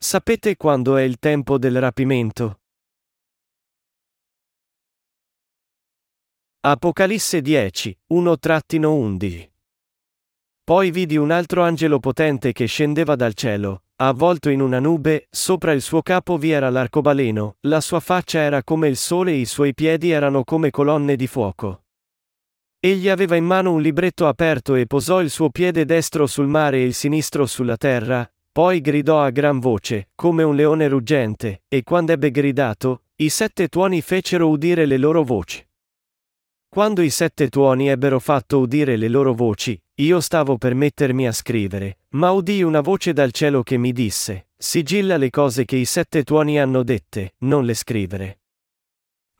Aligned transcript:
Sapete 0.00 0.56
quando 0.56 0.96
è 0.96 1.02
il 1.02 1.18
tempo 1.18 1.58
del 1.58 1.80
rapimento? 1.80 2.60
Apocalisse 6.60 7.42
10, 7.42 7.98
1-11 8.14 9.50
Poi 10.62 10.90
vidi 10.92 11.16
un 11.16 11.32
altro 11.32 11.64
angelo 11.64 11.98
potente 11.98 12.52
che 12.52 12.66
scendeva 12.66 13.16
dal 13.16 13.34
cielo, 13.34 13.86
avvolto 13.96 14.50
in 14.50 14.60
una 14.60 14.78
nube, 14.78 15.26
sopra 15.30 15.72
il 15.72 15.82
suo 15.82 16.00
capo 16.02 16.38
vi 16.38 16.52
era 16.52 16.70
l'arcobaleno, 16.70 17.56
la 17.62 17.80
sua 17.80 17.98
faccia 17.98 18.38
era 18.38 18.62
come 18.62 18.86
il 18.86 18.96
sole 18.96 19.32
e 19.32 19.38
i 19.38 19.46
suoi 19.46 19.74
piedi 19.74 20.10
erano 20.10 20.44
come 20.44 20.70
colonne 20.70 21.16
di 21.16 21.26
fuoco. 21.26 21.82
Egli 22.78 23.08
aveva 23.08 23.34
in 23.34 23.44
mano 23.44 23.72
un 23.72 23.82
libretto 23.82 24.28
aperto 24.28 24.76
e 24.76 24.86
posò 24.86 25.20
il 25.20 25.30
suo 25.30 25.50
piede 25.50 25.84
destro 25.84 26.28
sul 26.28 26.46
mare 26.46 26.76
e 26.76 26.84
il 26.84 26.94
sinistro 26.94 27.46
sulla 27.46 27.76
terra, 27.76 28.30
poi 28.50 28.80
gridò 28.80 29.22
a 29.22 29.30
gran 29.30 29.58
voce, 29.58 30.10
come 30.14 30.42
un 30.42 30.54
leone 30.54 30.88
ruggente, 30.88 31.62
e 31.68 31.82
quando 31.82 32.12
ebbe 32.12 32.30
gridato, 32.30 33.02
i 33.16 33.28
sette 33.28 33.68
tuoni 33.68 34.00
fecero 34.00 34.48
udire 34.48 34.86
le 34.86 34.96
loro 34.96 35.22
voci. 35.22 35.66
Quando 36.68 37.02
i 37.02 37.10
sette 37.10 37.48
tuoni 37.48 37.88
ebbero 37.88 38.18
fatto 38.18 38.58
udire 38.58 38.96
le 38.96 39.08
loro 39.08 39.32
voci, 39.32 39.80
io 40.00 40.20
stavo 40.20 40.58
per 40.58 40.74
mettermi 40.74 41.26
a 41.26 41.32
scrivere, 41.32 42.00
ma 42.10 42.30
udii 42.30 42.62
una 42.62 42.80
voce 42.80 43.12
dal 43.12 43.32
cielo 43.32 43.62
che 43.62 43.78
mi 43.78 43.92
disse, 43.92 44.48
sigilla 44.56 45.16
le 45.16 45.30
cose 45.30 45.64
che 45.64 45.76
i 45.76 45.84
sette 45.84 46.24
tuoni 46.24 46.60
hanno 46.60 46.82
dette, 46.82 47.34
non 47.38 47.64
le 47.64 47.74
scrivere. 47.74 48.37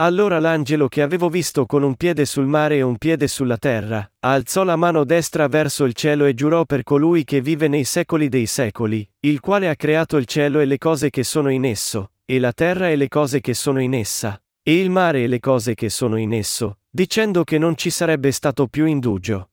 Allora 0.01 0.39
l'angelo 0.39 0.87
che 0.87 1.03
avevo 1.03 1.29
visto 1.29 1.67
con 1.67 1.83
un 1.83 1.97
piede 1.97 2.25
sul 2.25 2.47
mare 2.47 2.77
e 2.77 2.83
un 2.83 2.99
piede 2.99 3.27
sulla 3.27 3.57
terra, 3.57 4.09
alzò 4.21 4.63
la 4.63 4.77
mano 4.77 5.03
destra 5.03 5.49
verso 5.49 5.85
il 5.85 5.93
cielo 5.93 6.25
e 6.27 6.35
giurò 6.35 6.65
per 6.67 6.85
colui 6.85 7.25
che 7.25 7.41
vive 7.41 7.67
nei 7.67 7.83
secoli 7.83 8.29
dei 8.29 8.47
secoli, 8.47 9.09
il 9.21 9.41
quale 9.41 9.69
ha 9.69 9.75
creato 9.75 10.17
il 10.17 10.27
cielo 10.27 10.61
e 10.61 10.67
le 10.67 10.79
cose 10.79 11.11
che 11.11 11.25
sono 11.25 11.51
in 11.51 11.65
esso, 11.65 12.13
e 12.25 12.39
la 12.39 12.53
terra 12.53 12.89
e 12.91 12.95
le 12.95 13.09
cose 13.09 13.41
che 13.41 13.55
sono 13.55 13.81
in 13.81 13.93
essa, 13.93 14.41
e 14.63 14.79
il 14.79 14.89
mare 14.89 15.25
e 15.25 15.27
le 15.27 15.41
cose 15.41 15.75
che 15.75 15.89
sono 15.89 16.17
in 16.17 16.33
esso, 16.33 16.79
dicendo 16.89 17.43
che 17.43 17.59
non 17.59 17.77
ci 17.77 17.91
sarebbe 17.91 18.31
stato 18.31 18.69
più 18.69 18.87
indugio. 18.87 19.51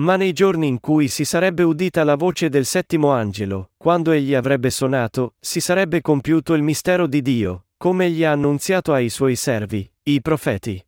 Ma 0.00 0.16
nei 0.16 0.34
giorni 0.34 0.66
in 0.66 0.80
cui 0.80 1.08
si 1.08 1.24
sarebbe 1.24 1.62
udita 1.62 2.04
la 2.04 2.16
voce 2.16 2.50
del 2.50 2.66
settimo 2.66 3.12
angelo, 3.12 3.70
quando 3.78 4.10
egli 4.10 4.34
avrebbe 4.34 4.68
suonato, 4.68 5.36
si 5.40 5.60
sarebbe 5.60 6.02
compiuto 6.02 6.52
il 6.52 6.62
mistero 6.62 7.06
di 7.06 7.22
Dio, 7.22 7.64
come 7.80 8.04
egli 8.04 8.24
ha 8.24 8.32
annunziato 8.32 8.92
ai 8.92 9.08
suoi 9.08 9.36
servi, 9.36 9.90
i 10.02 10.20
profeti. 10.20 10.86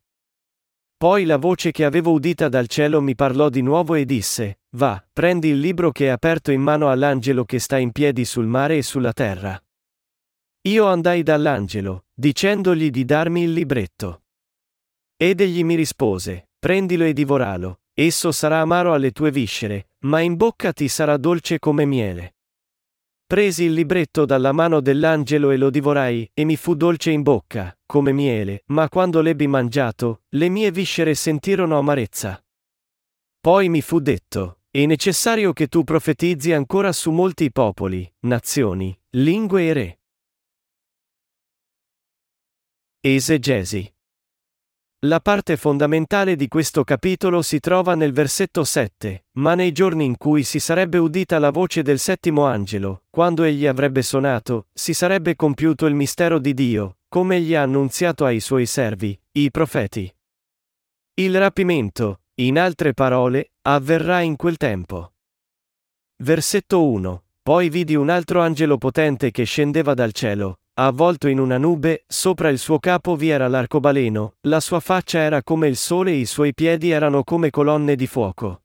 Poi 0.95 1.25
la 1.25 1.39
voce 1.39 1.71
che 1.71 1.87
avevo 1.87 2.13
udita 2.13 2.51
dal 2.51 2.67
cielo 2.69 3.01
mi 3.01 3.15
parlò 3.15 3.49
di 3.49 3.63
nuovo 3.63 3.95
e 3.95 4.05
disse, 4.05 4.61
Va, 4.77 5.03
prendi 5.11 5.49
il 5.49 5.59
libro 5.59 5.91
che 5.91 6.09
è 6.09 6.09
aperto 6.11 6.53
in 6.53 6.61
mano 6.61 6.91
all'angelo 6.91 7.47
che 7.47 7.61
sta 7.61 7.79
in 7.79 7.93
piedi 7.93 8.27
sul 8.27 8.45
mare 8.45 8.77
e 8.77 8.83
sulla 8.83 9.15
terra. 9.15 9.59
Io 10.69 10.85
andai 10.85 11.23
dall'angelo, 11.23 12.05
dicendogli 12.13 12.91
di 12.91 13.07
darmi 13.07 13.45
il 13.45 13.55
libretto. 13.55 14.25
Ed 15.17 15.41
egli 15.41 15.65
mi 15.65 15.77
rispose, 15.77 16.51
Prendilo 16.59 17.05
e 17.05 17.15
divoralo, 17.15 17.81
esso 17.95 18.33
sarà 18.33 18.61
amaro 18.61 18.93
alle 18.93 19.13
tue 19.13 19.31
viscere, 19.31 19.89
ma 20.01 20.21
in 20.21 20.37
bocca 20.37 20.75
ti 20.75 20.89
sarà 20.89 21.17
dolce 21.17 21.59
come 21.59 21.87
miele. 21.87 22.35
Presi 23.33 23.65
il 23.65 23.73
libretto 23.73 24.27
dalla 24.27 24.53
mano 24.53 24.83
dell'angelo 24.83 25.53
e 25.53 25.57
lo 25.57 25.71
divorai, 25.71 26.31
e 26.35 26.45
mi 26.45 26.55
fu 26.55 26.75
dolce 26.75 27.13
in 27.13 27.23
bocca, 27.23 27.75
come 27.87 28.13
miele, 28.13 28.63
ma 28.67 28.91
quando 28.91 29.23
l'ebbi 29.23 29.47
mangiato, 29.47 30.25
le 30.33 30.51
mie 30.51 30.71
viscere 30.71 31.15
sentirono 31.15 31.79
amarezza. 31.79 32.45
Poi 33.41 33.71
mi 33.71 33.81
fu 33.81 34.01
detto, 34.01 34.59
è 34.71 34.85
necessario 34.85 35.55
che 35.55 35.69
tu 35.69 35.83
profetizzi 35.83 36.53
ancora 36.53 36.93
su 36.93 37.11
molti 37.11 37.51
popoli, 37.51 38.07
nazioni, 38.27 38.95
lingue 39.13 39.63
e 39.63 39.73
re. 39.73 40.01
Esegesi 43.01 43.91
la 45.05 45.19
parte 45.19 45.57
fondamentale 45.57 46.37
di 46.37 46.47
questo 46.47 46.85
capitolo 46.85 47.43
si 47.43 47.59
trova 47.59 47.97
nel 47.97 48.13
versetto 48.13 48.63
7, 48.63 49.25
ma 49.33 49.57
nei 49.57 49.73
giorni 49.73 50.05
in 50.05 50.17
cui 50.17 50.45
si 50.45 50.61
sarebbe 50.61 50.99
udita 50.99 51.41
la 51.41 51.51
voce 51.51 51.83
del 51.83 51.99
settimo 51.99 52.47
angelo, 52.47 53.03
quando 53.11 53.43
egli 53.43 53.67
avrebbe 53.67 54.03
suonato, 54.03 54.69
si 54.73 54.95
sarebbe 54.95 55.35
compiuto 55.35 55.87
il 55.87 55.95
mistero 55.95 56.39
di 56.39 56.55
Dio, 56.55 56.99
come 57.09 57.37
egli 57.37 57.57
ha 57.57 57.63
annunziato 57.63 58.25
ai 58.25 58.39
suoi 58.39 58.65
servi, 58.65 59.19
i 59.33 59.51
profeti. 59.51 60.15
Il 61.15 61.37
rapimento, 61.37 62.21
in 62.35 62.57
altre 62.57 62.95
parole, 62.95 63.55
avverrà 63.63 64.21
in 64.21 64.37
quel 64.37 64.57
tempo. 64.57 65.15
Versetto 66.19 66.87
1. 66.87 67.25
Poi 67.43 67.69
vidi 67.71 67.97
un 67.97 68.09
altro 68.09 68.41
angelo 68.41 68.79
potente 68.79 69.33
che 69.33 69.43
scendeva 69.43 69.95
dal 69.95 70.13
cielo, 70.13 70.61
avvolto 70.87 71.29
in 71.29 71.39
una 71.39 71.59
nube, 71.59 72.05
sopra 72.07 72.49
il 72.49 72.59
suo 72.59 72.79
capo 72.79 73.15
vi 73.15 73.29
era 73.29 73.49
l'arcobaleno, 73.49 74.37
la 74.43 74.61
sua 74.61 74.81
faccia 74.81 75.19
era 75.19 75.43
come 75.43 75.69
il 75.69 75.77
sole 75.77 76.13
e 76.13 76.17
i 76.17 76.27
suoi 76.27 76.55
piedi 76.55 76.91
erano 76.91 77.25
come 77.25 77.51
colonne 77.51 77.95
di 77.95 78.07
fuoco. 78.07 78.63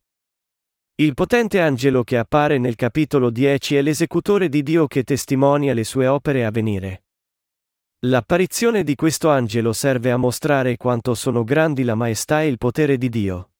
Il 0.95 1.13
potente 1.13 1.59
angelo 1.59 2.03
che 2.03 2.17
appare 2.17 2.57
nel 2.57 2.75
capitolo 2.75 3.29
10 3.29 3.75
è 3.75 3.81
l'esecutore 3.81 4.49
di 4.49 4.63
Dio 4.63 4.87
che 4.87 5.03
testimonia 5.03 5.73
le 5.73 5.83
sue 5.83 6.07
opere 6.07 6.43
a 6.43 6.49
venire. 6.49 7.03
L'apparizione 8.05 8.83
di 8.83 8.95
questo 8.95 9.29
angelo 9.29 9.73
serve 9.73 10.09
a 10.11 10.17
mostrare 10.17 10.77
quanto 10.77 11.13
sono 11.13 11.43
grandi 11.43 11.83
la 11.83 11.95
maestà 11.95 12.41
e 12.41 12.47
il 12.47 12.57
potere 12.57 12.97
di 12.97 13.09
Dio. 13.09 13.51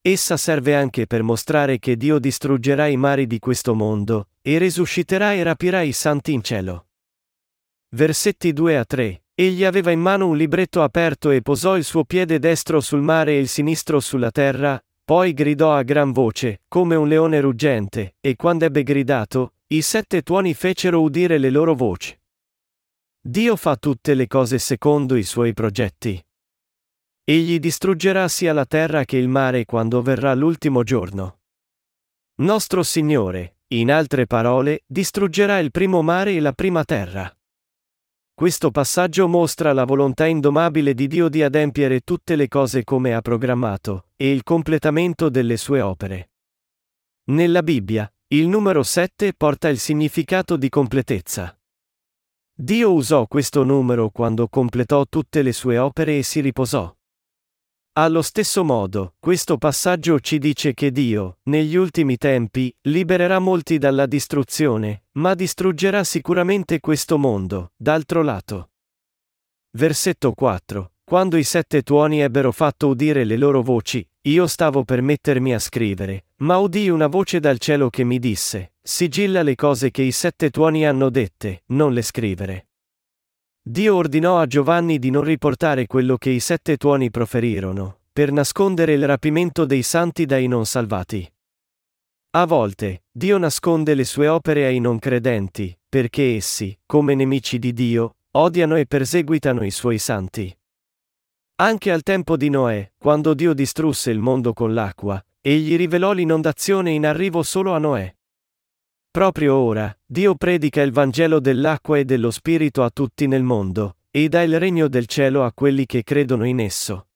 Essa 0.00 0.36
serve 0.36 0.74
anche 0.74 1.06
per 1.06 1.22
mostrare 1.22 1.78
che 1.78 1.96
Dio 1.96 2.18
distruggerà 2.18 2.86
i 2.86 2.96
mari 2.96 3.26
di 3.26 3.38
questo 3.38 3.74
mondo, 3.74 4.30
e 4.40 4.58
risusciterà 4.58 5.34
e 5.34 5.42
rapirà 5.42 5.82
i 5.82 5.92
santi 5.92 6.32
in 6.32 6.42
cielo. 6.42 6.89
Versetti 7.92 8.52
2 8.52 8.76
a 8.76 8.84
3. 8.84 9.24
Egli 9.34 9.64
aveva 9.64 9.90
in 9.90 9.98
mano 9.98 10.28
un 10.28 10.36
libretto 10.36 10.80
aperto 10.80 11.30
e 11.30 11.42
posò 11.42 11.76
il 11.76 11.82
suo 11.82 12.04
piede 12.04 12.38
destro 12.38 12.80
sul 12.80 13.02
mare 13.02 13.32
e 13.32 13.40
il 13.40 13.48
sinistro 13.48 13.98
sulla 13.98 14.30
terra, 14.30 14.80
poi 15.04 15.32
gridò 15.32 15.74
a 15.74 15.82
gran 15.82 16.12
voce, 16.12 16.62
come 16.68 16.94
un 16.94 17.08
leone 17.08 17.40
ruggente, 17.40 18.14
e 18.20 18.36
quando 18.36 18.64
ebbe 18.64 18.84
gridato, 18.84 19.54
i 19.68 19.82
sette 19.82 20.22
tuoni 20.22 20.54
fecero 20.54 21.00
udire 21.00 21.38
le 21.38 21.50
loro 21.50 21.74
voci. 21.74 22.16
Dio 23.20 23.56
fa 23.56 23.74
tutte 23.74 24.14
le 24.14 24.28
cose 24.28 24.60
secondo 24.60 25.16
i 25.16 25.24
suoi 25.24 25.52
progetti. 25.52 26.24
Egli 27.24 27.58
distruggerà 27.58 28.28
sia 28.28 28.52
la 28.52 28.66
terra 28.66 29.04
che 29.04 29.16
il 29.16 29.28
mare 29.28 29.64
quando 29.64 30.00
verrà 30.00 30.32
l'ultimo 30.34 30.84
giorno. 30.84 31.40
Nostro 32.36 32.84
Signore, 32.84 33.56
in 33.68 33.90
altre 33.90 34.26
parole, 34.26 34.84
distruggerà 34.86 35.58
il 35.58 35.72
primo 35.72 36.02
mare 36.02 36.34
e 36.34 36.40
la 36.40 36.52
prima 36.52 36.84
terra. 36.84 37.34
Questo 38.40 38.70
passaggio 38.70 39.28
mostra 39.28 39.74
la 39.74 39.84
volontà 39.84 40.24
indomabile 40.24 40.94
di 40.94 41.08
Dio 41.08 41.28
di 41.28 41.42
adempiere 41.42 42.00
tutte 42.00 42.36
le 42.36 42.48
cose 42.48 42.84
come 42.84 43.12
ha 43.12 43.20
programmato, 43.20 44.06
e 44.16 44.32
il 44.32 44.44
completamento 44.44 45.28
delle 45.28 45.58
sue 45.58 45.82
opere. 45.82 46.30
Nella 47.24 47.62
Bibbia, 47.62 48.10
il 48.28 48.48
numero 48.48 48.82
7 48.82 49.34
porta 49.34 49.68
il 49.68 49.78
significato 49.78 50.56
di 50.56 50.70
completezza. 50.70 51.54
Dio 52.50 52.94
usò 52.94 53.26
questo 53.26 53.62
numero 53.62 54.08
quando 54.08 54.48
completò 54.48 55.04
tutte 55.06 55.42
le 55.42 55.52
sue 55.52 55.76
opere 55.76 56.16
e 56.16 56.22
si 56.22 56.40
riposò. 56.40 56.90
Allo 57.94 58.22
stesso 58.22 58.62
modo, 58.62 59.14
questo 59.18 59.58
passaggio 59.58 60.20
ci 60.20 60.38
dice 60.38 60.74
che 60.74 60.92
Dio, 60.92 61.38
negli 61.44 61.74
ultimi 61.74 62.16
tempi, 62.18 62.72
libererà 62.82 63.40
molti 63.40 63.78
dalla 63.78 64.06
distruzione, 64.06 65.06
ma 65.14 65.34
distruggerà 65.34 66.04
sicuramente 66.04 66.78
questo 66.78 67.18
mondo, 67.18 67.72
d'altro 67.74 68.22
lato. 68.22 68.70
Versetto 69.72 70.32
4. 70.34 70.92
Quando 71.02 71.36
i 71.36 71.42
sette 71.42 71.82
tuoni 71.82 72.20
ebbero 72.20 72.52
fatto 72.52 72.86
udire 72.86 73.24
le 73.24 73.36
loro 73.36 73.60
voci, 73.60 74.08
io 74.22 74.46
stavo 74.46 74.84
per 74.84 75.02
mettermi 75.02 75.52
a 75.52 75.58
scrivere, 75.58 76.26
ma 76.36 76.58
udii 76.58 76.90
una 76.90 77.08
voce 77.08 77.40
dal 77.40 77.58
cielo 77.58 77.90
che 77.90 78.04
mi 78.04 78.20
disse, 78.20 78.74
sigilla 78.80 79.42
le 79.42 79.56
cose 79.56 79.90
che 79.90 80.02
i 80.02 80.12
sette 80.12 80.50
tuoni 80.50 80.86
hanno 80.86 81.10
dette, 81.10 81.64
non 81.66 81.92
le 81.92 82.02
scrivere. 82.02 82.69
Dio 83.62 83.94
ordinò 83.94 84.38
a 84.38 84.46
Giovanni 84.46 84.98
di 84.98 85.10
non 85.10 85.22
riportare 85.22 85.86
quello 85.86 86.16
che 86.16 86.30
i 86.30 86.40
sette 86.40 86.78
tuoni 86.78 87.10
proferirono, 87.10 88.00
per 88.10 88.32
nascondere 88.32 88.94
il 88.94 89.06
rapimento 89.06 89.66
dei 89.66 89.82
santi 89.82 90.24
dai 90.24 90.46
non 90.46 90.64
salvati. 90.64 91.30
A 92.30 92.46
volte, 92.46 93.02
Dio 93.10 93.36
nasconde 93.36 93.94
le 93.94 94.04
sue 94.04 94.28
opere 94.28 94.64
ai 94.64 94.78
non 94.78 94.98
credenti, 94.98 95.76
perché 95.88 96.36
essi, 96.36 96.76
come 96.86 97.14
nemici 97.14 97.58
di 97.58 97.72
Dio, 97.74 98.16
odiano 98.32 98.76
e 98.76 98.86
perseguitano 98.86 99.62
i 99.64 99.70
suoi 99.70 99.98
santi. 99.98 100.56
Anche 101.56 101.92
al 101.92 102.02
tempo 102.02 102.38
di 102.38 102.48
Noè, 102.48 102.92
quando 102.96 103.34
Dio 103.34 103.52
distrusse 103.52 104.10
il 104.10 104.20
mondo 104.20 104.54
con 104.54 104.72
l'acqua, 104.72 105.22
egli 105.42 105.76
rivelò 105.76 106.12
l'inondazione 106.12 106.92
in 106.92 107.04
arrivo 107.04 107.42
solo 107.42 107.74
a 107.74 107.78
Noè. 107.78 108.16
Proprio 109.10 109.56
ora, 109.56 109.94
Dio 110.12 110.34
predica 110.34 110.82
il 110.82 110.90
Vangelo 110.90 111.38
dell'acqua 111.38 111.96
e 111.96 112.04
dello 112.04 112.32
Spirito 112.32 112.82
a 112.82 112.90
tutti 112.90 113.28
nel 113.28 113.44
mondo, 113.44 113.98
e 114.10 114.28
dà 114.28 114.42
il 114.42 114.58
regno 114.58 114.88
del 114.88 115.06
cielo 115.06 115.44
a 115.44 115.52
quelli 115.52 115.86
che 115.86 116.02
credono 116.02 116.44
in 116.44 116.58
esso. 116.58 117.06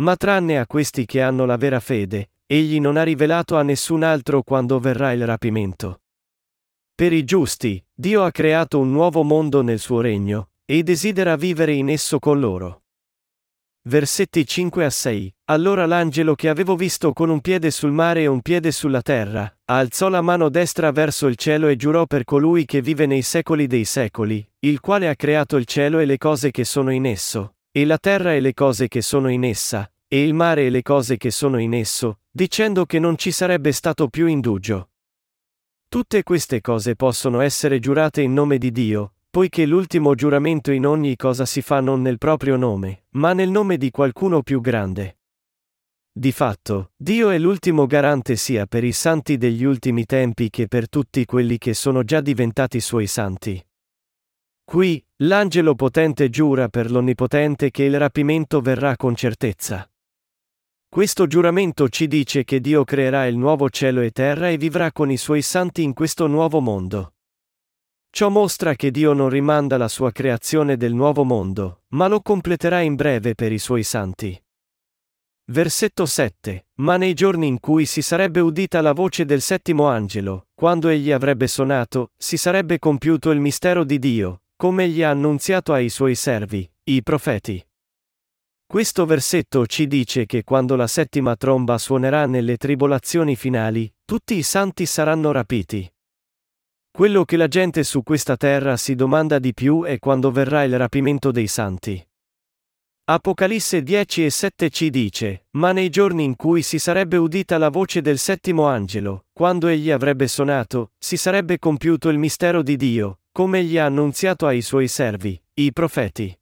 Ma 0.00 0.16
tranne 0.16 0.58
a 0.58 0.66
questi 0.66 1.06
che 1.06 1.22
hanno 1.22 1.44
la 1.44 1.56
vera 1.56 1.78
fede, 1.78 2.32
egli 2.44 2.80
non 2.80 2.96
ha 2.96 3.04
rivelato 3.04 3.56
a 3.56 3.62
nessun 3.62 4.02
altro 4.02 4.42
quando 4.42 4.80
verrà 4.80 5.12
il 5.12 5.24
rapimento. 5.24 6.00
Per 6.92 7.12
i 7.12 7.22
giusti, 7.22 7.80
Dio 7.94 8.24
ha 8.24 8.32
creato 8.32 8.80
un 8.80 8.90
nuovo 8.90 9.22
mondo 9.22 9.62
nel 9.62 9.78
suo 9.78 10.00
regno, 10.00 10.50
e 10.64 10.82
desidera 10.82 11.36
vivere 11.36 11.72
in 11.72 11.88
esso 11.88 12.18
con 12.18 12.40
loro. 12.40 12.81
Versetti 13.84 14.46
5 14.46 14.84
a 14.84 14.90
6. 14.90 15.34
Allora 15.46 15.86
l'angelo 15.86 16.36
che 16.36 16.48
avevo 16.48 16.76
visto 16.76 17.12
con 17.12 17.30
un 17.30 17.40
piede 17.40 17.72
sul 17.72 17.90
mare 17.90 18.22
e 18.22 18.26
un 18.28 18.40
piede 18.40 18.70
sulla 18.70 19.02
terra, 19.02 19.52
alzò 19.64 20.08
la 20.08 20.20
mano 20.20 20.48
destra 20.50 20.92
verso 20.92 21.26
il 21.26 21.34
cielo 21.34 21.66
e 21.66 21.74
giurò 21.74 22.06
per 22.06 22.22
colui 22.22 22.64
che 22.64 22.80
vive 22.80 23.06
nei 23.06 23.22
secoli 23.22 23.66
dei 23.66 23.84
secoli, 23.84 24.48
il 24.60 24.78
quale 24.78 25.08
ha 25.08 25.16
creato 25.16 25.56
il 25.56 25.64
cielo 25.64 25.98
e 25.98 26.04
le 26.04 26.16
cose 26.16 26.52
che 26.52 26.62
sono 26.62 26.92
in 26.92 27.06
esso, 27.06 27.56
e 27.72 27.84
la 27.84 27.98
terra 27.98 28.34
e 28.34 28.38
le 28.38 28.54
cose 28.54 28.86
che 28.86 29.02
sono 29.02 29.28
in 29.28 29.42
essa, 29.42 29.92
e 30.06 30.22
il 30.22 30.32
mare 30.32 30.66
e 30.66 30.70
le 30.70 30.82
cose 30.82 31.16
che 31.16 31.32
sono 31.32 31.58
in 31.58 31.74
esso, 31.74 32.20
dicendo 32.30 32.86
che 32.86 33.00
non 33.00 33.18
ci 33.18 33.32
sarebbe 33.32 33.72
stato 33.72 34.06
più 34.06 34.28
indugio. 34.28 34.90
Tutte 35.88 36.22
queste 36.22 36.60
cose 36.60 36.94
possono 36.94 37.40
essere 37.40 37.80
giurate 37.80 38.22
in 38.22 38.32
nome 38.32 38.58
di 38.58 38.70
Dio, 38.70 39.14
poiché 39.32 39.64
l'ultimo 39.64 40.14
giuramento 40.14 40.72
in 40.72 40.84
ogni 40.84 41.16
cosa 41.16 41.46
si 41.46 41.62
fa 41.62 41.80
non 41.80 42.02
nel 42.02 42.18
proprio 42.18 42.56
nome, 42.56 43.04
ma 43.12 43.32
nel 43.32 43.48
nome 43.48 43.78
di 43.78 43.90
qualcuno 43.90 44.42
più 44.42 44.60
grande. 44.60 45.20
Di 46.12 46.32
fatto, 46.32 46.90
Dio 46.94 47.30
è 47.30 47.38
l'ultimo 47.38 47.86
garante 47.86 48.36
sia 48.36 48.66
per 48.66 48.84
i 48.84 48.92
santi 48.92 49.38
degli 49.38 49.64
ultimi 49.64 50.04
tempi 50.04 50.50
che 50.50 50.68
per 50.68 50.86
tutti 50.90 51.24
quelli 51.24 51.56
che 51.56 51.72
sono 51.72 52.04
già 52.04 52.20
diventati 52.20 52.78
suoi 52.78 53.06
santi. 53.06 53.66
Qui, 54.64 55.02
l'angelo 55.22 55.76
potente 55.76 56.28
giura 56.28 56.68
per 56.68 56.90
l'Onnipotente 56.90 57.70
che 57.70 57.84
il 57.84 57.98
rapimento 57.98 58.60
verrà 58.60 58.96
con 58.96 59.14
certezza. 59.14 59.90
Questo 60.86 61.26
giuramento 61.26 61.88
ci 61.88 62.06
dice 62.06 62.44
che 62.44 62.60
Dio 62.60 62.84
creerà 62.84 63.24
il 63.24 63.38
nuovo 63.38 63.70
cielo 63.70 64.02
e 64.02 64.10
terra 64.10 64.50
e 64.50 64.58
vivrà 64.58 64.92
con 64.92 65.10
i 65.10 65.16
suoi 65.16 65.40
santi 65.40 65.82
in 65.82 65.94
questo 65.94 66.26
nuovo 66.26 66.60
mondo. 66.60 67.14
Ciò 68.14 68.28
mostra 68.28 68.74
che 68.74 68.90
Dio 68.90 69.14
non 69.14 69.30
rimanda 69.30 69.78
la 69.78 69.88
sua 69.88 70.12
creazione 70.12 70.76
del 70.76 70.92
nuovo 70.92 71.24
mondo, 71.24 71.84
ma 71.92 72.08
lo 72.08 72.20
completerà 72.20 72.80
in 72.80 72.94
breve 72.94 73.34
per 73.34 73.52
i 73.52 73.58
suoi 73.58 73.82
santi. 73.82 74.38
Versetto 75.50 76.04
7. 76.04 76.66
Ma 76.74 76.98
nei 76.98 77.14
giorni 77.14 77.46
in 77.46 77.58
cui 77.58 77.86
si 77.86 78.02
sarebbe 78.02 78.40
udita 78.40 78.82
la 78.82 78.92
voce 78.92 79.24
del 79.24 79.40
settimo 79.40 79.86
angelo, 79.86 80.48
quando 80.52 80.88
egli 80.88 81.10
avrebbe 81.10 81.46
suonato, 81.46 82.10
si 82.18 82.36
sarebbe 82.36 82.78
compiuto 82.78 83.30
il 83.30 83.40
mistero 83.40 83.82
di 83.82 83.98
Dio, 83.98 84.42
come 84.56 84.84
egli 84.84 85.02
ha 85.02 85.08
annunziato 85.08 85.72
ai 85.72 85.88
suoi 85.88 86.14
servi, 86.14 86.70
i 86.84 87.02
profeti. 87.02 87.66
Questo 88.66 89.06
versetto 89.06 89.66
ci 89.66 89.86
dice 89.86 90.26
che 90.26 90.44
quando 90.44 90.76
la 90.76 90.86
settima 90.86 91.34
tromba 91.34 91.78
suonerà 91.78 92.26
nelle 92.26 92.58
tribolazioni 92.58 93.36
finali, 93.36 93.90
tutti 94.04 94.34
i 94.34 94.42
santi 94.42 94.84
saranno 94.84 95.32
rapiti. 95.32 95.90
Quello 96.94 97.24
che 97.24 97.38
la 97.38 97.48
gente 97.48 97.84
su 97.84 98.02
questa 98.02 98.36
terra 98.36 98.76
si 98.76 98.94
domanda 98.94 99.38
di 99.38 99.54
più 99.54 99.84
è 99.84 99.98
quando 99.98 100.30
verrà 100.30 100.62
il 100.62 100.76
rapimento 100.76 101.30
dei 101.30 101.46
santi. 101.46 102.06
Apocalisse 103.04 103.82
10 103.82 104.26
e 104.26 104.30
7 104.30 104.68
ci 104.68 104.90
dice, 104.90 105.46
ma 105.52 105.72
nei 105.72 105.88
giorni 105.88 106.22
in 106.22 106.36
cui 106.36 106.60
si 106.60 106.78
sarebbe 106.78 107.16
udita 107.16 107.56
la 107.56 107.70
voce 107.70 108.02
del 108.02 108.18
settimo 108.18 108.66
angelo, 108.66 109.24
quando 109.32 109.68
egli 109.68 109.90
avrebbe 109.90 110.28
suonato, 110.28 110.92
si 110.98 111.16
sarebbe 111.16 111.58
compiuto 111.58 112.10
il 112.10 112.18
mistero 112.18 112.62
di 112.62 112.76
Dio, 112.76 113.20
come 113.32 113.60
egli 113.60 113.78
ha 113.78 113.86
annunziato 113.86 114.46
ai 114.46 114.60
suoi 114.60 114.86
servi, 114.86 115.42
i 115.54 115.72
profeti. 115.72 116.38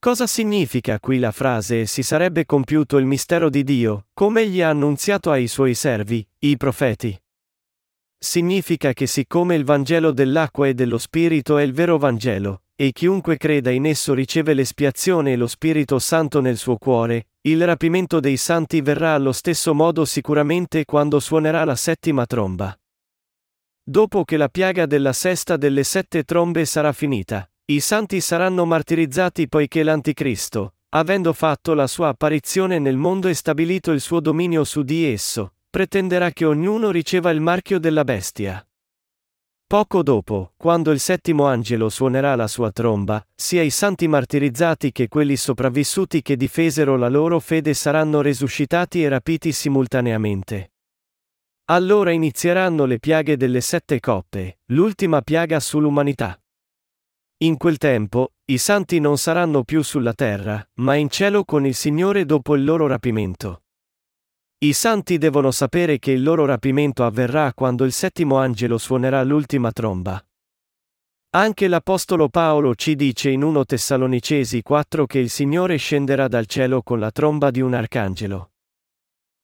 Cosa 0.00 0.26
significa 0.26 0.98
qui 0.98 1.20
la 1.20 1.30
frase 1.30 1.86
si 1.86 2.02
sarebbe 2.02 2.44
compiuto 2.44 2.98
il 2.98 3.06
mistero 3.06 3.48
di 3.48 3.62
Dio, 3.62 4.08
come 4.14 4.40
egli 4.40 4.60
ha 4.62 4.68
annunziato 4.68 5.30
ai 5.30 5.46
suoi 5.46 5.74
servi, 5.74 6.26
i 6.40 6.56
profeti? 6.56 7.16
Significa 8.24 8.94
che 8.94 9.06
siccome 9.06 9.54
il 9.54 9.64
Vangelo 9.64 10.10
dell'acqua 10.10 10.66
e 10.66 10.72
dello 10.72 10.96
Spirito 10.96 11.58
è 11.58 11.62
il 11.62 11.74
vero 11.74 11.98
Vangelo, 11.98 12.62
e 12.74 12.90
chiunque 12.90 13.36
creda 13.36 13.70
in 13.70 13.84
esso 13.84 14.14
riceve 14.14 14.54
l'espiazione 14.54 15.32
e 15.32 15.36
lo 15.36 15.46
Spirito 15.46 15.98
Santo 15.98 16.40
nel 16.40 16.56
suo 16.56 16.78
cuore, 16.78 17.26
il 17.42 17.62
rapimento 17.66 18.20
dei 18.20 18.38
santi 18.38 18.80
verrà 18.80 19.12
allo 19.12 19.30
stesso 19.30 19.74
modo 19.74 20.06
sicuramente 20.06 20.86
quando 20.86 21.20
suonerà 21.20 21.64
la 21.64 21.76
settima 21.76 22.24
tromba. 22.24 22.74
Dopo 23.82 24.24
che 24.24 24.38
la 24.38 24.48
piaga 24.48 24.86
della 24.86 25.12
sesta 25.12 25.58
delle 25.58 25.84
sette 25.84 26.22
trombe 26.24 26.64
sarà 26.64 26.92
finita, 26.92 27.46
i 27.66 27.78
santi 27.78 28.22
saranno 28.22 28.64
martirizzati 28.64 29.48
poiché 29.48 29.82
l'Anticristo, 29.82 30.76
avendo 30.94 31.34
fatto 31.34 31.74
la 31.74 31.86
sua 31.86 32.08
apparizione 32.08 32.78
nel 32.78 32.96
mondo 32.96 33.28
e 33.28 33.34
stabilito 33.34 33.92
il 33.92 34.00
suo 34.00 34.20
dominio 34.20 34.64
su 34.64 34.82
di 34.82 35.04
esso, 35.04 35.52
pretenderà 35.74 36.30
che 36.30 36.44
ognuno 36.44 36.92
riceva 36.92 37.32
il 37.32 37.40
marchio 37.40 37.80
della 37.80 38.04
bestia. 38.04 38.64
Poco 39.66 40.04
dopo, 40.04 40.52
quando 40.56 40.92
il 40.92 41.00
settimo 41.00 41.46
angelo 41.46 41.88
suonerà 41.88 42.36
la 42.36 42.46
sua 42.46 42.70
tromba, 42.70 43.20
sia 43.34 43.60
i 43.60 43.70
santi 43.70 44.06
martirizzati 44.06 44.92
che 44.92 45.08
quelli 45.08 45.34
sopravvissuti 45.34 46.22
che 46.22 46.36
difesero 46.36 46.96
la 46.96 47.08
loro 47.08 47.40
fede 47.40 47.74
saranno 47.74 48.20
resuscitati 48.20 49.02
e 49.02 49.08
rapiti 49.08 49.50
simultaneamente. 49.50 50.74
Allora 51.64 52.12
inizieranno 52.12 52.84
le 52.84 53.00
piaghe 53.00 53.36
delle 53.36 53.60
sette 53.60 53.98
coppe, 53.98 54.60
l'ultima 54.66 55.22
piaga 55.22 55.58
sull'umanità. 55.58 56.40
In 57.38 57.56
quel 57.56 57.78
tempo, 57.78 58.34
i 58.44 58.58
santi 58.58 59.00
non 59.00 59.18
saranno 59.18 59.64
più 59.64 59.82
sulla 59.82 60.14
terra, 60.14 60.64
ma 60.74 60.94
in 60.94 61.08
cielo 61.08 61.42
con 61.42 61.66
il 61.66 61.74
Signore 61.74 62.24
dopo 62.24 62.54
il 62.54 62.62
loro 62.62 62.86
rapimento. 62.86 63.63
I 64.64 64.72
santi 64.72 65.18
devono 65.18 65.50
sapere 65.50 65.98
che 65.98 66.12
il 66.12 66.22
loro 66.22 66.46
rapimento 66.46 67.04
avverrà 67.04 67.52
quando 67.52 67.84
il 67.84 67.92
settimo 67.92 68.38
angelo 68.38 68.78
suonerà 68.78 69.22
l'ultima 69.22 69.70
tromba. 69.72 70.24
Anche 71.32 71.68
l'Apostolo 71.68 72.30
Paolo 72.30 72.74
ci 72.74 72.96
dice 72.96 73.28
in 73.28 73.42
1 73.42 73.62
Tessalonicesi 73.66 74.62
4 74.62 75.04
che 75.04 75.18
il 75.18 75.28
Signore 75.28 75.76
scenderà 75.76 76.28
dal 76.28 76.46
cielo 76.46 76.80
con 76.80 76.98
la 76.98 77.10
tromba 77.10 77.50
di 77.50 77.60
un 77.60 77.74
arcangelo. 77.74 78.52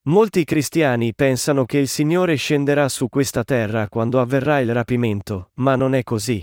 Molti 0.04 0.42
cristiani 0.44 1.12
pensano 1.14 1.66
che 1.66 1.76
il 1.76 1.88
Signore 1.88 2.36
scenderà 2.36 2.88
su 2.88 3.10
questa 3.10 3.44
terra 3.44 3.90
quando 3.90 4.22
avverrà 4.22 4.60
il 4.60 4.72
rapimento, 4.72 5.50
ma 5.56 5.76
non 5.76 5.94
è 5.94 6.02
così. 6.02 6.42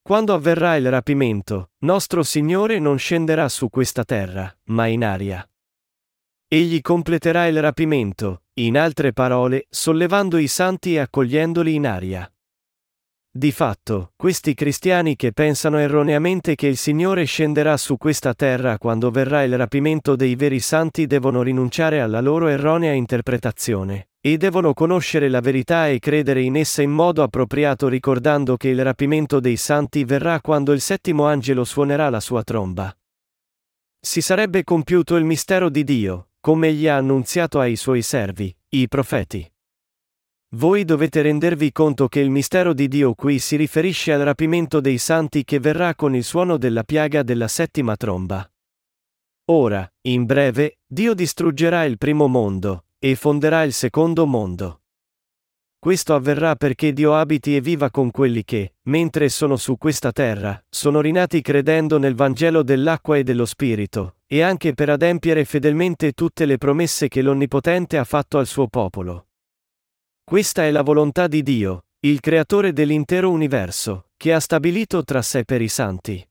Quando 0.00 0.32
avverrà 0.32 0.76
il 0.76 0.88
rapimento, 0.88 1.70
nostro 1.78 2.22
Signore 2.22 2.78
non 2.78 2.98
scenderà 2.98 3.48
su 3.48 3.68
questa 3.68 4.04
terra, 4.04 4.56
ma 4.66 4.86
in 4.86 5.04
aria. 5.04 5.44
Egli 6.54 6.82
completerà 6.82 7.48
il 7.48 7.60
rapimento, 7.60 8.42
in 8.60 8.78
altre 8.78 9.12
parole, 9.12 9.66
sollevando 9.70 10.38
i 10.38 10.46
santi 10.46 10.94
e 10.94 11.00
accogliendoli 11.00 11.74
in 11.74 11.84
aria. 11.84 12.32
Di 13.28 13.50
fatto, 13.50 14.12
questi 14.14 14.54
cristiani 14.54 15.16
che 15.16 15.32
pensano 15.32 15.78
erroneamente 15.78 16.54
che 16.54 16.68
il 16.68 16.76
Signore 16.76 17.24
scenderà 17.24 17.76
su 17.76 17.96
questa 17.96 18.34
terra 18.34 18.78
quando 18.78 19.10
verrà 19.10 19.42
il 19.42 19.56
rapimento 19.56 20.14
dei 20.14 20.36
veri 20.36 20.60
santi 20.60 21.08
devono 21.08 21.42
rinunciare 21.42 22.00
alla 22.00 22.20
loro 22.20 22.46
erronea 22.46 22.92
interpretazione. 22.92 24.10
E 24.20 24.36
devono 24.36 24.74
conoscere 24.74 25.28
la 25.28 25.40
verità 25.40 25.88
e 25.88 25.98
credere 25.98 26.40
in 26.40 26.54
essa 26.54 26.82
in 26.82 26.92
modo 26.92 27.24
appropriato 27.24 27.88
ricordando 27.88 28.56
che 28.56 28.68
il 28.68 28.84
rapimento 28.84 29.40
dei 29.40 29.56
santi 29.56 30.04
verrà 30.04 30.40
quando 30.40 30.70
il 30.70 30.80
settimo 30.80 31.26
angelo 31.26 31.64
suonerà 31.64 32.10
la 32.10 32.20
sua 32.20 32.44
tromba. 32.44 32.96
Si 33.98 34.20
sarebbe 34.20 34.62
compiuto 34.62 35.16
il 35.16 35.24
mistero 35.24 35.68
di 35.68 35.82
Dio, 35.82 36.28
come 36.44 36.68
egli 36.68 36.88
ha 36.88 36.96
annunziato 36.96 37.58
ai 37.58 37.74
suoi 37.74 38.02
servi, 38.02 38.54
i 38.68 38.86
profeti. 38.86 39.50
Voi 40.56 40.84
dovete 40.84 41.22
rendervi 41.22 41.72
conto 41.72 42.06
che 42.06 42.20
il 42.20 42.28
mistero 42.28 42.74
di 42.74 42.86
Dio 42.86 43.14
qui 43.14 43.38
si 43.38 43.56
riferisce 43.56 44.12
al 44.12 44.20
rapimento 44.20 44.80
dei 44.80 44.98
santi 44.98 45.42
che 45.42 45.58
verrà 45.58 45.94
con 45.94 46.14
il 46.14 46.22
suono 46.22 46.58
della 46.58 46.82
piaga 46.82 47.22
della 47.22 47.48
settima 47.48 47.96
tromba. 47.96 48.46
Ora, 49.46 49.90
in 50.02 50.26
breve, 50.26 50.80
Dio 50.86 51.14
distruggerà 51.14 51.84
il 51.84 51.96
primo 51.96 52.26
mondo, 52.26 52.88
e 52.98 53.14
fonderà 53.14 53.62
il 53.62 53.72
secondo 53.72 54.26
mondo. 54.26 54.82
Questo 55.84 56.14
avverrà 56.14 56.56
perché 56.56 56.94
Dio 56.94 57.14
abiti 57.14 57.54
e 57.54 57.60
viva 57.60 57.90
con 57.90 58.10
quelli 58.10 58.42
che, 58.42 58.76
mentre 58.84 59.28
sono 59.28 59.56
su 59.56 59.76
questa 59.76 60.12
terra, 60.12 60.58
sono 60.66 61.02
rinati 61.02 61.42
credendo 61.42 61.98
nel 61.98 62.14
Vangelo 62.14 62.62
dell'acqua 62.62 63.18
e 63.18 63.22
dello 63.22 63.44
Spirito, 63.44 64.16
e 64.24 64.40
anche 64.40 64.72
per 64.72 64.88
adempiere 64.88 65.44
fedelmente 65.44 66.12
tutte 66.12 66.46
le 66.46 66.56
promesse 66.56 67.08
che 67.08 67.20
l'Onnipotente 67.20 67.98
ha 67.98 68.04
fatto 68.04 68.38
al 68.38 68.46
suo 68.46 68.66
popolo. 68.66 69.26
Questa 70.24 70.64
è 70.64 70.70
la 70.70 70.80
volontà 70.80 71.26
di 71.26 71.42
Dio, 71.42 71.84
il 72.00 72.20
creatore 72.20 72.72
dell'intero 72.72 73.30
universo, 73.30 74.06
che 74.16 74.32
ha 74.32 74.40
stabilito 74.40 75.04
tra 75.04 75.20
sé 75.20 75.44
per 75.44 75.60
i 75.60 75.68
santi. 75.68 76.26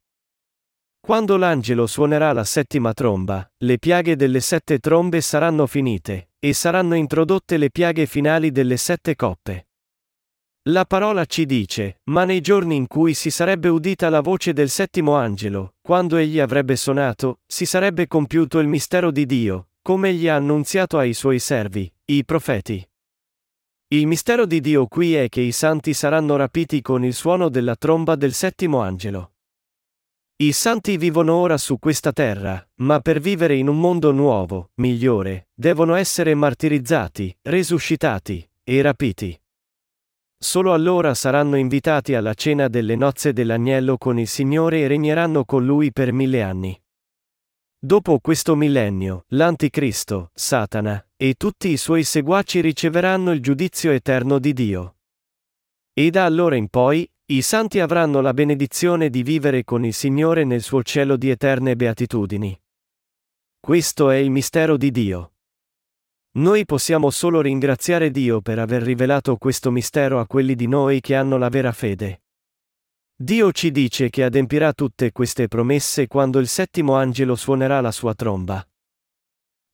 Quando 0.99 1.37
l'angelo 1.37 1.85
suonerà 1.85 2.33
la 2.33 2.43
settima 2.43 2.91
tromba, 2.93 3.47
le 3.57 3.77
piaghe 3.77 4.15
delle 4.15 4.39
sette 4.39 4.79
trombe 4.79 5.21
saranno 5.21 5.67
finite, 5.67 6.29
e 6.45 6.51
saranno 6.51 6.95
introdotte 6.95 7.55
le 7.55 7.69
piaghe 7.69 8.05
finali 8.05 8.51
delle 8.51 8.75
sette 8.75 9.15
coppe. 9.15 9.67
La 10.63 10.83
parola 10.83 11.23
ci 11.23 11.45
dice, 11.45 12.01
ma 12.09 12.25
nei 12.25 12.41
giorni 12.41 12.75
in 12.75 12.87
cui 12.87 13.13
si 13.13 13.31
sarebbe 13.31 13.69
udita 13.69 14.09
la 14.09 14.19
voce 14.19 14.51
del 14.51 14.67
settimo 14.67 15.15
angelo, 15.15 15.75
quando 15.81 16.17
egli 16.17 16.41
avrebbe 16.41 16.75
suonato, 16.75 17.39
si 17.47 17.65
sarebbe 17.65 18.07
compiuto 18.07 18.59
il 18.59 18.67
mistero 18.67 19.09
di 19.09 19.25
Dio, 19.25 19.69
come 19.81 20.09
egli 20.09 20.27
ha 20.27 20.35
annunziato 20.35 20.97
ai 20.97 21.13
suoi 21.13 21.39
servi, 21.39 21.89
i 22.05 22.25
profeti. 22.25 22.85
Il 23.87 24.05
mistero 24.05 24.45
di 24.45 24.59
Dio 24.59 24.87
qui 24.87 25.15
è 25.15 25.29
che 25.29 25.39
i 25.39 25.53
santi 25.53 25.93
saranno 25.93 26.35
rapiti 26.35 26.81
con 26.81 27.05
il 27.05 27.13
suono 27.13 27.47
della 27.47 27.77
tromba 27.77 28.15
del 28.15 28.33
settimo 28.33 28.81
angelo. 28.81 29.32
I 30.35 30.51
santi 30.51 30.97
vivono 30.97 31.35
ora 31.35 31.57
su 31.57 31.77
questa 31.77 32.11
terra, 32.11 32.67
ma 32.77 32.99
per 32.99 33.19
vivere 33.19 33.55
in 33.55 33.67
un 33.67 33.79
mondo 33.79 34.11
nuovo, 34.11 34.71
migliore, 34.75 35.49
devono 35.53 35.93
essere 35.93 36.33
martirizzati, 36.33 37.37
resuscitati 37.43 38.49
e 38.63 38.81
rapiti. 38.81 39.39
Solo 40.35 40.73
allora 40.73 41.13
saranno 41.13 41.55
invitati 41.55 42.15
alla 42.15 42.33
cena 42.33 42.67
delle 42.67 42.95
nozze 42.95 43.31
dell'agnello 43.31 43.97
con 43.97 44.17
il 44.17 44.27
Signore 44.27 44.81
e 44.81 44.87
regneranno 44.87 45.45
con 45.45 45.65
lui 45.65 45.93
per 45.93 46.11
mille 46.11 46.41
anni. 46.41 46.77
Dopo 47.77 48.19
questo 48.19 48.55
millennio, 48.55 49.25
l'Anticristo, 49.29 50.31
Satana, 50.33 51.05
e 51.15 51.35
tutti 51.35 51.69
i 51.69 51.77
suoi 51.77 52.03
seguaci 52.03 52.59
riceveranno 52.59 53.31
il 53.31 53.41
giudizio 53.41 53.91
eterno 53.91 54.39
di 54.39 54.51
Dio. 54.53 54.95
E 55.93 56.09
da 56.09 56.25
allora 56.25 56.55
in 56.55 56.69
poi, 56.69 57.09
i 57.35 57.41
santi 57.41 57.79
avranno 57.79 58.21
la 58.21 58.31
benedizione 58.31 59.09
di 59.09 59.23
vivere 59.23 59.63
con 59.63 59.83
il 59.83 59.93
Signore 59.95 60.43
nel 60.43 60.61
suo 60.61 60.83
cielo 60.83 61.17
di 61.17 61.31
eterne 61.31 61.75
beatitudini. 61.75 62.55
Questo 63.59 64.11
è 64.11 64.17
il 64.17 64.29
mistero 64.29 64.77
di 64.77 64.91
Dio. 64.91 65.33
Noi 66.33 66.63
possiamo 66.65 67.09
solo 67.09 67.41
ringraziare 67.41 68.11
Dio 68.11 68.41
per 68.41 68.59
aver 68.59 68.83
rivelato 68.83 69.37
questo 69.37 69.71
mistero 69.71 70.19
a 70.19 70.27
quelli 70.27 70.53
di 70.53 70.67
noi 70.67 71.01
che 71.01 71.15
hanno 71.15 71.39
la 71.39 71.49
vera 71.49 71.71
fede. 71.71 72.21
Dio 73.15 73.51
ci 73.51 73.71
dice 73.71 74.11
che 74.11 74.23
adempirà 74.23 74.71
tutte 74.73 75.11
queste 75.11 75.47
promesse 75.47 76.05
quando 76.05 76.37
il 76.37 76.47
settimo 76.47 76.93
angelo 76.93 77.35
suonerà 77.35 77.81
la 77.81 77.91
sua 77.91 78.13
tromba. 78.13 78.63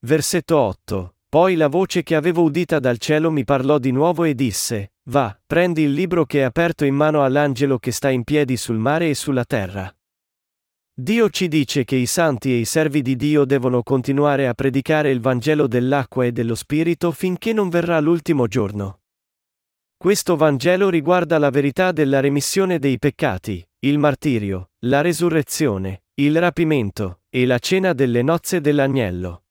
Versetto 0.05 0.57
8. 0.57 1.15
Poi 1.29 1.55
la 1.55 1.67
voce 1.67 2.01
che 2.01 2.15
avevo 2.15 2.41
udita 2.41 2.79
dal 2.79 2.97
cielo 2.97 3.29
mi 3.29 3.43
parlò 3.43 3.77
di 3.77 3.91
nuovo 3.91 4.23
e 4.23 4.33
disse, 4.33 4.93
Va, 5.09 5.39
prendi 5.45 5.83
il 5.83 5.91
libro 5.91 6.25
che 6.25 6.39
è 6.39 6.41
aperto 6.41 6.85
in 6.85 6.95
mano 6.95 7.23
all'angelo 7.23 7.77
che 7.77 7.91
sta 7.91 8.09
in 8.09 8.23
piedi 8.23 8.57
sul 8.57 8.77
mare 8.77 9.09
e 9.09 9.13
sulla 9.13 9.45
terra. 9.45 9.95
Dio 10.91 11.29
ci 11.29 11.47
dice 11.47 11.85
che 11.85 11.95
i 11.95 12.07
santi 12.07 12.51
e 12.51 12.57
i 12.57 12.65
servi 12.65 13.03
di 13.03 13.15
Dio 13.15 13.45
devono 13.45 13.83
continuare 13.83 14.47
a 14.47 14.55
predicare 14.55 15.11
il 15.11 15.21
Vangelo 15.21 15.67
dell'acqua 15.67 16.25
e 16.25 16.31
dello 16.31 16.55
Spirito 16.55 17.11
finché 17.11 17.53
non 17.53 17.69
verrà 17.69 17.99
l'ultimo 17.99 18.47
giorno. 18.47 19.01
Questo 19.95 20.35
Vangelo 20.35 20.89
riguarda 20.89 21.37
la 21.37 21.51
verità 21.51 21.91
della 21.91 22.21
remissione 22.21 22.79
dei 22.79 22.97
peccati, 22.97 23.63
il 23.81 23.99
martirio, 23.99 24.71
la 24.79 25.01
resurrezione, 25.01 26.05
il 26.15 26.39
rapimento, 26.39 27.21
e 27.29 27.45
la 27.45 27.59
cena 27.59 27.93
delle 27.93 28.23
nozze 28.23 28.61
dell'agnello. 28.61 29.43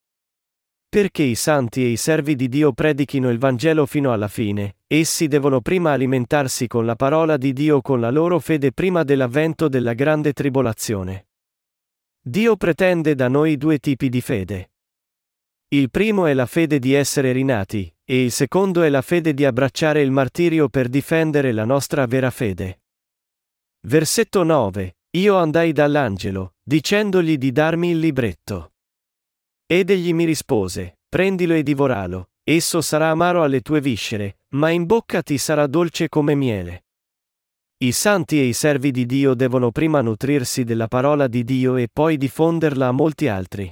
Perché 0.91 1.23
i 1.23 1.35
santi 1.35 1.85
e 1.85 1.89
i 1.89 1.97
servi 1.99 2.35
di 2.35 2.49
Dio 2.49 2.73
predichino 2.73 3.29
il 3.29 3.39
Vangelo 3.39 3.85
fino 3.85 4.11
alla 4.11 4.27
fine, 4.27 4.77
essi 4.87 5.29
devono 5.29 5.61
prima 5.61 5.93
alimentarsi 5.93 6.67
con 6.67 6.87
la 6.87 6.97
parola 6.97 7.37
di 7.37 7.53
Dio 7.53 7.83
con 7.83 8.01
la 8.01 8.11
loro 8.11 8.39
fede 8.39 8.73
prima 8.73 9.03
dell'avvento 9.03 9.69
della 9.69 9.93
grande 9.93 10.33
tribolazione. 10.33 11.27
Dio 12.23 12.57
pretende 12.57 13.15
da 13.15 13.29
noi 13.29 13.59
due 13.59 13.79
tipi 13.79 14.09
di 14.09 14.23
fede. 14.23 14.71
Il 15.69 15.91
primo 15.91 16.25
è 16.25 16.33
la 16.33 16.47
fede 16.47 16.79
di 16.79 16.95
essere 16.95 17.33
rinati, 17.33 17.95
e 18.03 18.25
il 18.25 18.33
secondo 18.33 18.81
è 18.81 18.89
la 18.89 19.03
fede 19.03 19.35
di 19.35 19.45
abbracciare 19.45 20.01
il 20.01 20.11
martirio 20.11 20.71
per 20.71 20.89
difendere 20.89 21.53
la 21.53 21.67
nostra 21.67 22.07
vera 22.07 22.31
fede. 22.31 22.81
Versetto 23.81 24.43
9. 24.43 24.97
Io 25.19 25.37
andai 25.37 25.73
dall'angelo, 25.73 26.55
dicendogli 26.63 27.37
di 27.37 27.53
darmi 27.53 27.91
il 27.91 27.99
libretto. 27.99 28.73
Ed 29.71 29.91
egli 29.91 30.15
mi 30.15 30.25
rispose, 30.25 31.01
prendilo 31.07 31.53
e 31.53 31.63
divoralo, 31.63 32.31
esso 32.43 32.81
sarà 32.81 33.11
amaro 33.11 33.43
alle 33.43 33.61
tue 33.61 33.83
viscere, 33.83 34.39
ma 34.55 34.71
in 34.71 34.87
bocca 34.87 35.21
ti 35.21 35.37
sarà 35.37 35.67
dolce 35.67 36.09
come 36.09 36.35
miele. 36.35 36.87
I 37.85 37.93
santi 37.93 38.41
e 38.41 38.45
i 38.45 38.55
servi 38.55 38.91
di 38.91 39.05
Dio 39.05 39.35
devono 39.35 39.71
prima 39.71 40.01
nutrirsi 40.01 40.65
della 40.65 40.89
parola 40.89 41.27
di 41.27 41.45
Dio 41.45 41.77
e 41.77 41.91
poi 41.93 42.17
diffonderla 42.17 42.87
a 42.87 42.93
molti 42.93 43.29
altri. 43.29 43.71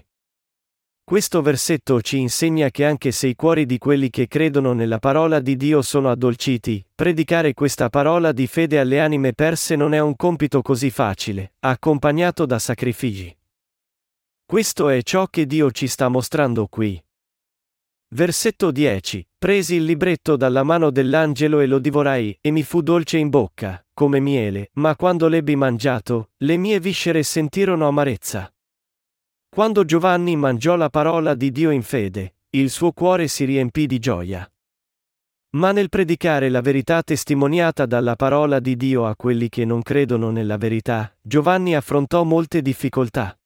Questo 1.03 1.41
versetto 1.41 2.03
ci 2.03 2.19
insegna 2.19 2.69
che 2.69 2.85
anche 2.85 3.11
se 3.11 3.29
i 3.29 3.35
cuori 3.35 3.65
di 3.65 3.79
quelli 3.79 4.11
che 4.11 4.29
credono 4.29 4.75
nella 4.75 4.99
parola 4.99 5.41
di 5.41 5.57
Dio 5.57 5.81
sono 5.81 6.11
addolciti, 6.11 6.85
predicare 6.95 7.55
questa 7.55 7.89
parola 7.89 8.33
di 8.33 8.47
fede 8.47 8.79
alle 8.79 9.01
anime 9.01 9.33
perse 9.33 9.77
non 9.77 9.95
è 9.95 9.99
un 9.99 10.15
compito 10.15 10.61
così 10.61 10.91
facile, 10.91 11.55
accompagnato 11.61 12.45
da 12.45 12.59
sacrifici. 12.59 13.36
Questo 14.49 14.89
è 14.91 15.03
ciò 15.03 15.27
che 15.27 15.45
Dio 15.45 15.73
ci 15.73 15.89
sta 15.89 16.07
mostrando 16.07 16.69
qui. 16.69 17.03
Versetto 18.11 18.71
10. 18.71 19.29
Presi 19.37 19.75
il 19.75 19.83
libretto 19.83 20.37
dalla 20.37 20.63
mano 20.63 20.93
dell'angelo 20.93 21.59
e 21.59 21.67
lo 21.67 21.81
divorai, 21.81 22.39
e 22.41 22.53
mi 22.53 22.63
fu 22.63 22.81
dolce 22.81 23.19
in 23.19 23.29
bocca, 23.29 23.85
come 23.93 24.21
miele, 24.21 24.71
ma 24.75 24.95
quando 24.95 25.27
l'ebbi 25.27 25.57
mangiato, 25.57 26.31
le 26.37 26.57
mie 26.59 26.79
viscere 26.79 27.25
sentirono 27.25 27.89
amarezza. 27.89 28.49
Quando 29.49 29.85
Giovanni 29.85 30.37
mangiò 30.37 30.77
la 30.77 30.91
parola 30.91 31.35
di 31.35 31.51
Dio 31.51 31.71
in 31.71 31.83
fede, 31.83 32.37
il 32.51 32.71
suo 32.71 32.93
cuore 32.93 33.27
si 33.27 33.45
riempì 33.47 33.89
di 33.89 33.99
gioia. 33.99 34.49
Ma 35.57 35.73
nel 35.73 35.89
predicare 35.89 36.51
la 36.51 36.61
verità 36.61 37.03
testimoniata 37.03 37.85
dalla 37.85 38.15
parola 38.15 38.61
di 38.61 38.77
Dio 38.77 39.07
a 39.07 39.17
quelli 39.17 39.49
che 39.49 39.65
non 39.65 39.83
credono 39.83 40.31
nella 40.31 40.57
verità, 40.57 41.13
Giovanni 41.21 41.75
affrontò 41.75 42.23
molte 42.23 42.63
difficoltà. 42.63 43.37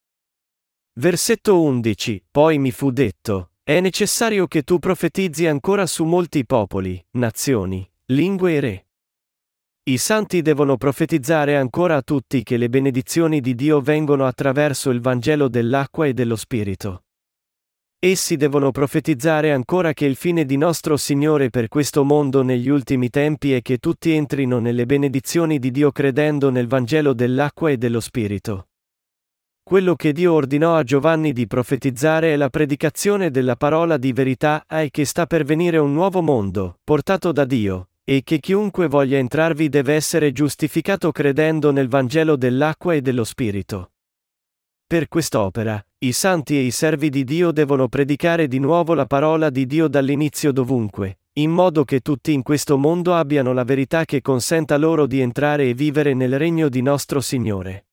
Versetto 1.00 1.62
11. 1.62 2.26
Poi 2.30 2.58
mi 2.58 2.70
fu 2.72 2.90
detto, 2.90 3.52
è 3.62 3.80
necessario 3.80 4.46
che 4.46 4.64
tu 4.64 4.78
profetizzi 4.78 5.46
ancora 5.46 5.86
su 5.86 6.04
molti 6.04 6.44
popoli, 6.44 7.02
nazioni, 7.12 7.90
lingue 8.08 8.52
e 8.52 8.60
re. 8.60 8.86
I 9.84 9.96
santi 9.96 10.42
devono 10.42 10.76
profetizzare 10.76 11.56
ancora 11.56 11.96
a 11.96 12.02
tutti 12.02 12.42
che 12.42 12.58
le 12.58 12.68
benedizioni 12.68 13.40
di 13.40 13.54
Dio 13.54 13.80
vengono 13.80 14.26
attraverso 14.26 14.90
il 14.90 15.00
Vangelo 15.00 15.48
dell'acqua 15.48 16.04
e 16.04 16.12
dello 16.12 16.36
Spirito. 16.36 17.04
Essi 17.98 18.36
devono 18.36 18.70
profetizzare 18.70 19.52
ancora 19.52 19.94
che 19.94 20.04
il 20.04 20.16
fine 20.16 20.44
di 20.44 20.58
nostro 20.58 20.98
Signore 20.98 21.48
per 21.48 21.68
questo 21.68 22.04
mondo 22.04 22.42
negli 22.42 22.68
ultimi 22.68 23.08
tempi 23.08 23.54
è 23.54 23.62
che 23.62 23.78
tutti 23.78 24.10
entrino 24.10 24.58
nelle 24.58 24.84
benedizioni 24.84 25.58
di 25.58 25.70
Dio 25.70 25.92
credendo 25.92 26.50
nel 26.50 26.66
Vangelo 26.66 27.14
dell'acqua 27.14 27.70
e 27.70 27.78
dello 27.78 28.00
Spirito. 28.00 28.66
Quello 29.70 29.94
che 29.94 30.10
Dio 30.10 30.32
ordinò 30.32 30.74
a 30.74 30.82
Giovanni 30.82 31.32
di 31.32 31.46
profetizzare 31.46 32.32
è 32.32 32.36
la 32.36 32.48
predicazione 32.48 33.30
della 33.30 33.54
parola 33.54 33.98
di 33.98 34.12
verità 34.12 34.64
e 34.66 34.90
che 34.90 35.04
sta 35.04 35.26
per 35.26 35.44
venire 35.44 35.78
un 35.78 35.92
nuovo 35.92 36.22
mondo, 36.22 36.80
portato 36.82 37.30
da 37.30 37.44
Dio, 37.44 37.90
e 38.02 38.22
che 38.24 38.40
chiunque 38.40 38.88
voglia 38.88 39.18
entrarvi 39.18 39.68
deve 39.68 39.94
essere 39.94 40.32
giustificato 40.32 41.12
credendo 41.12 41.70
nel 41.70 41.86
Vangelo 41.86 42.34
dell'acqua 42.34 42.94
e 42.94 43.00
dello 43.00 43.22
Spirito. 43.22 43.92
Per 44.88 45.06
quest'opera, 45.06 45.80
i 45.98 46.10
santi 46.10 46.56
e 46.56 46.62
i 46.62 46.72
servi 46.72 47.08
di 47.08 47.22
Dio 47.22 47.52
devono 47.52 47.86
predicare 47.86 48.48
di 48.48 48.58
nuovo 48.58 48.94
la 48.94 49.06
parola 49.06 49.50
di 49.50 49.66
Dio 49.66 49.86
dall'inizio 49.86 50.50
dovunque, 50.50 51.20
in 51.34 51.52
modo 51.52 51.84
che 51.84 52.00
tutti 52.00 52.32
in 52.32 52.42
questo 52.42 52.76
mondo 52.76 53.14
abbiano 53.14 53.52
la 53.52 53.62
verità 53.62 54.04
che 54.04 54.20
consenta 54.20 54.76
loro 54.76 55.06
di 55.06 55.20
entrare 55.20 55.68
e 55.68 55.74
vivere 55.74 56.12
nel 56.12 56.36
regno 56.40 56.68
di 56.68 56.82
nostro 56.82 57.20
Signore. 57.20 57.84